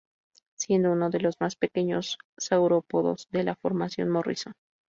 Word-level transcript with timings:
Siendo 0.57 0.91
uno 0.93 1.11
de 1.11 1.19
los 1.19 1.35
más 1.41 1.55
pequeños 1.55 2.17
saurópodos 2.39 3.27
de 3.29 3.43
la 3.43 3.55
Formación 3.55 4.09
Morrison. 4.09 4.55